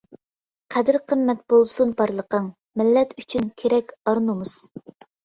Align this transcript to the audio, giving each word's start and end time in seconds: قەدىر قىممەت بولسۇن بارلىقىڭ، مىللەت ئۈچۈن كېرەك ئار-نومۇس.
قەدىر 0.75 0.95
قىممەت 1.11 1.43
بولسۇن 1.53 1.91
بارلىقىڭ، 1.99 2.47
مىللەت 2.81 3.13
ئۈچۈن 3.25 3.53
كېرەك 3.63 3.93
ئار-نومۇس. 4.07 4.57